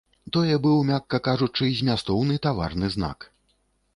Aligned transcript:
Тое 0.35 0.53
быў, 0.63 0.77
мякка 0.91 1.19
кажучы, 1.27 1.69
змястоўны 1.81 2.39
таварны 2.47 2.89
знак. 2.95 3.19